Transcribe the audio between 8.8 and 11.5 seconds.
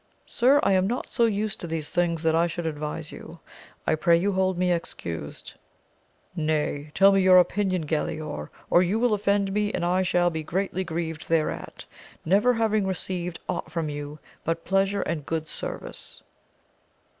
you will offend me, and I shall be greatly grieved